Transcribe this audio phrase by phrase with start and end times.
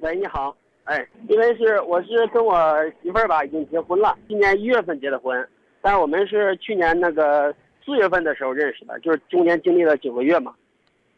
[0.00, 0.54] 喂，你好，
[0.84, 5.48] 哎，因为是我是跟我媳妇儿吧已经结婚了，今年一月份结的婚，
[5.80, 10.54] 但是我们是去年那个四月份的时候认识的，就是中间经历了九个月嘛。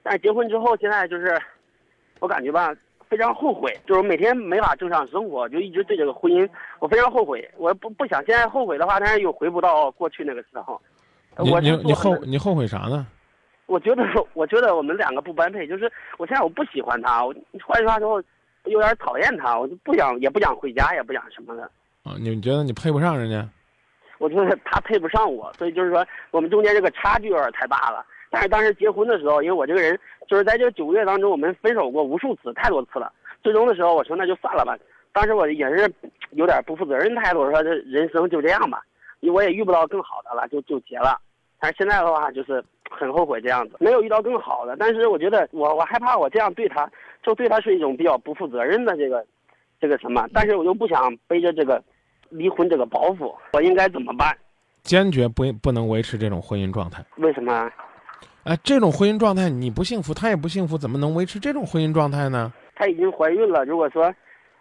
[0.02, 1.36] 但是结婚之后，现在就是
[2.20, 2.74] 我感觉吧，
[3.08, 6.48] 非常后悔，就是每天没法正常生活，就一直对这个婚姻
[6.78, 7.48] 我非常后悔。
[7.56, 10.80] 我不不想现在后悔的话，但是又回不到过去那个时候。
[11.40, 13.06] 你你你后你后悔啥呢？
[13.66, 14.02] 我觉得，
[14.32, 17.34] 我觉得我们两个不般配，就是我现在我不喜欢他，我
[17.66, 18.22] 换句话说，
[18.68, 21.62] 有点讨厌他，我就不想，也不想回家，也不想什么的。
[22.04, 23.46] 啊，你你觉得你配不上人家？
[24.18, 28.04] 我觉得他配不上我，所以就是说我们中间这个差距有点太大了。
[28.30, 33.12] 但是当时结婚的时候，因为我这个人就是在这九个月当中，我们分手过无数次，太多次了。
[33.42, 34.76] 最终的时候，我说那就算了吧。
[35.12, 35.90] 当时我也是
[36.32, 38.82] 有点不负责任态度，我说这人生就这样吧，
[39.20, 41.18] 因为我也遇不到更好的了，就就结了。
[41.60, 44.76] 但是现在的话，就是很后悔这样子，没有遇到更好的。
[44.78, 46.90] 但是我觉得我我害怕我这样对他，
[47.22, 49.24] 就对他是一种比较不负责任的这个
[49.80, 50.26] 这个什么。
[50.32, 51.82] 但是我又不想背着这个
[52.28, 54.36] 离婚这个包袱，我应该怎么办？
[54.82, 57.04] 坚决不不能维持这种婚姻状态。
[57.16, 57.70] 为什么？
[58.44, 62.50] 哎，这种婚姻状态你不幸福，他也不幸福，怎么能维持这种婚姻状态呢？
[62.74, 64.14] 她已经怀孕了，如果说，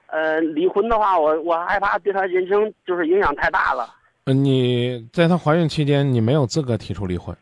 [0.07, 3.87] 呃，离婚的话，我我害怕对她人生就是影响太大了。
[4.25, 7.33] 呃，你在她怀孕期间，你没有资格提出离婚。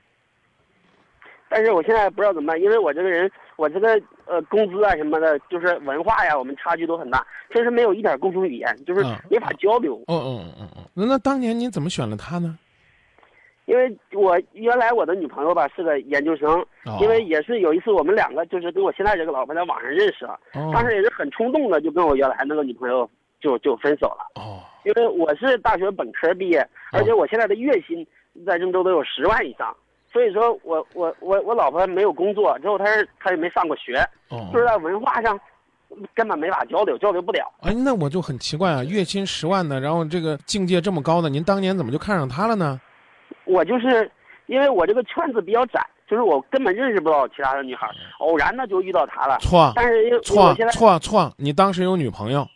[1.55, 9.95] 但是我现在不知道怎么办，因为我这个人，我这个呃工资啊什么的，就是文化呀，我们差距都很大，确实没有一点共同语言，就是嗯没法交流。
[10.07, 12.59] 哦哦哦哦哦，那那当年您怎么选了他呢？
[13.67, 16.49] 因为我原来我的女朋友吧是个研究生，
[16.83, 24.29] 哦因为也是有一次我们两个就是跟我现在这个老婆在网上认识了，哦当时也是很冲动的就跟我原来那个女朋友就就分手了。
[24.35, 28.05] 哦因为我是大学本科毕业，而且我现在的月薪
[28.45, 29.75] 在郑州都有十万以上，
[30.15, 33.97] 所以说我我我我老婆没有工作，之后她是她也没上过学，
[34.29, 35.37] 哦就是在文化上
[36.13, 37.51] 根本没法交流，交流不了。
[37.63, 42.79] 哎，那我就很奇怪啊，月薪十万的，然后这个境界这么高的，您当年怎么就看上她了呢？
[43.43, 44.09] 我就是
[44.45, 47.85] 因为我这个圈子比较窄，就是我根本认识不到其他的女孩，
[48.19, 49.37] 偶然的就遇到她了。
[49.39, 52.47] 错但是因为错错错，你当时有女朋友？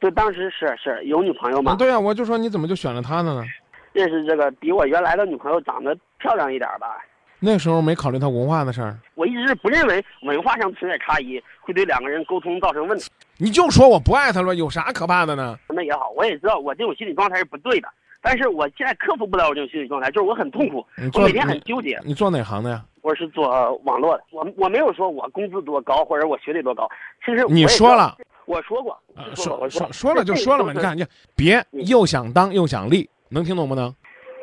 [0.00, 3.44] 对当时是是有女朋友嘛啊，，对啊，我就说你怎么就选了他呢呢？
[3.92, 6.98] 认识这个比我原来的女朋友长得漂亮一点吧。
[7.38, 13.08] 那时候没考虑到文化的事儿，我一直不认为文化上存在差异会对两个人沟通造成问题。
[13.38, 15.58] 你就说我不爱他了，有啥可怕的呢？
[15.68, 17.88] 那也好，我也知道我这种心理状态是不对的，
[18.20, 20.84] 但是我现在克服不了我这种心理状态，就是我很痛苦
[21.14, 21.98] 我每天很纠结。
[22.04, 22.84] 你做哪行的呀？
[23.00, 26.86] 我是做网络的，我我没有说我工资多高或者我学历多高，
[27.24, 29.00] 其实你说了，我说过，
[29.34, 33.94] 说，说说了就说了嘛， 你看，你别又想当又想立，能听懂不能？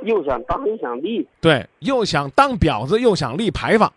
[0.04, 3.92] 又想当又想立，对，又想当婊子，又想立牌坊，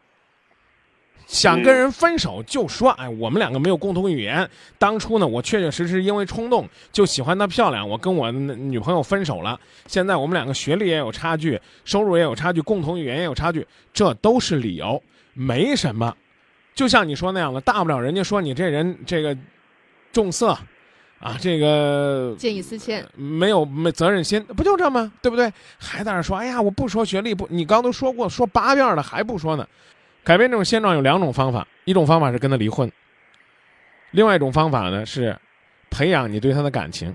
[1.26, 4.48] 想跟人分手就说，哎，我们两个没有共同语言。
[4.78, 9.60] 当初呢，我确确实实因为冲动就喜欢她漂亮，我跟我女朋友分手了。
[9.86, 15.02] 现在我们两个学历也有差距，收入也有差距，共同语言也有差距，这都是理由，
[15.34, 16.16] 没什么。
[16.74, 19.36] 就像你说那样的，大不了人家说你这人这个
[20.12, 20.56] 重色，
[21.20, 23.06] 啊，这个见异思迁。
[23.14, 25.12] 没有没责任心，不就这吗？
[25.20, 25.52] 对不对？
[25.78, 29.68] 还在那说，哎呀，我不说学历，不，你刚都说过，说八遍了，还不说呢。
[30.24, 32.90] 改变这种现状有两种方法，一种方法是跟他离婚，
[34.12, 35.36] 另外一种方法呢是
[35.90, 37.14] 培养你对他的感情。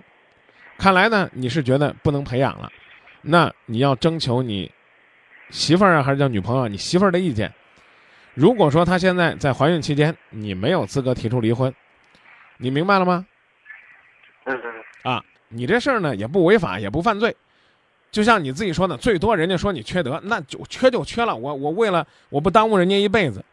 [0.78, 2.72] 看来呢，你是觉得不能培养了，
[3.22, 4.72] 那你要征求你
[5.50, 6.68] 媳妇儿啊，还是叫女朋友啊？
[6.68, 7.52] 你媳妇儿的意见。
[8.36, 11.74] 如果说她现在在怀孕期间，你没有资格提出离婚，
[12.58, 13.26] 你明白了吗？
[14.45, 17.35] 嗯嗯，啊，你这事儿呢也不违法，也不犯罪，
[18.11, 21.35] 就像你自己说的，最多人家说你缺德，那就缺就缺了。
[21.35, 23.44] 我我为了我不耽误人家一辈子，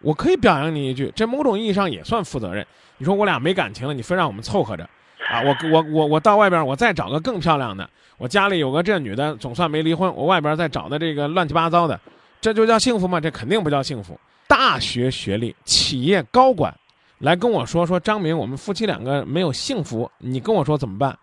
[0.00, 2.66] 我可以表扬你一句，这某种意义上也算负责任。
[2.98, 4.84] 你说我俩没感情了，你非让我们凑合着，
[5.28, 11.98] 啊，我我我我到外边我再找个更漂亮的，我家里有个这女的，总算没离婚，我外边再找的这个乱七八糟的，
[12.40, 13.20] 这就叫幸福吗？
[13.20, 14.18] 这肯定不叫幸福。
[14.46, 16.72] 大学学历，企业高管。
[17.18, 21.16] 来跟我说说张明，我们夫妻两个没有幸福，你跟我说怎么办？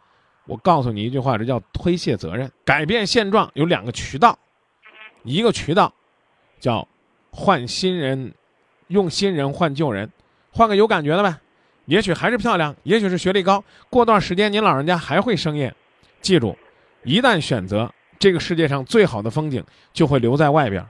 [0.47, 2.51] 我告诉你一句话，这叫推卸责任。
[2.65, 4.37] 改变现状有两个渠道，
[5.23, 5.93] 一个渠道
[6.59, 6.87] 叫
[7.29, 8.33] 换新人，
[8.87, 10.11] 用新人换旧人，
[10.51, 11.37] 换个有感觉的呗。
[11.85, 15.73] 也许还是漂亮，也许是学历高，过段时间您老人家还会生厌。
[16.21, 16.57] 记住，
[17.03, 20.85] 一旦选择这个世界上最好的风景，就会留在外边，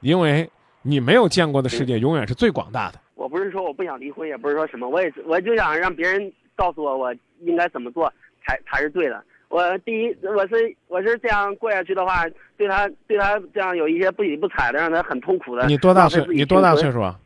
[0.00, 0.48] 因为
[0.82, 3.00] 你没有见过的世界永远是最广大的。
[3.32, 8.12] 我不是说我不想离婚，也不是说什么，我也我就想让别人告诉我我应该怎么做
[8.46, 9.24] 才才是对的。
[9.48, 12.26] 我第一，我是我是这样过下去的话，
[12.58, 15.66] 对他对他这样有一些不理不睬的，让他很痛苦的。
[15.66, 16.92] 你多大岁你多大岁？
[16.92, 17.18] 数啊？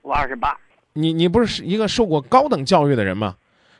[0.00, 0.56] 我二十八。
[0.94, 3.36] 你你不是一个受过高等教育的人吗？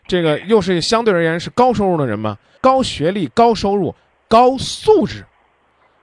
[0.07, 2.37] 这个又是相对而言是高收入的人吗？
[2.61, 3.95] 高学历、高收入、
[4.29, 5.25] 高素质，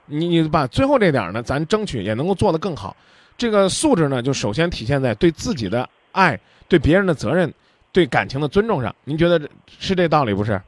[0.06, 2.96] 你你把最后这点儿呢，咱争取也能够做得更好。
[3.36, 6.38] 这个素质呢，就首先体现在对自己的爱、
[6.68, 7.52] 对别人的责任、
[7.90, 8.94] 对感情的尊重上。
[9.04, 10.60] 您觉得是这道理不是？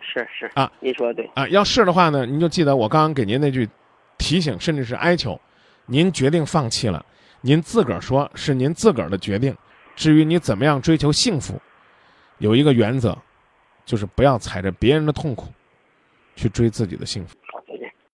[0.00, 1.30] 是是啊，您说的对。
[1.34, 3.68] 啊，要是的话呢，您就记得我刚刚给您那句
[4.18, 5.40] 提醒，甚至是哀求，
[5.86, 7.04] 您决定放弃了，
[7.40, 9.56] 您自个儿说是您自个儿的决定。
[9.96, 11.60] 至于你怎么样追求幸福，
[12.38, 13.16] 有一个原则，
[13.84, 15.52] 就是不要踩着别人的痛苦
[16.36, 17.34] 去追自己的幸福。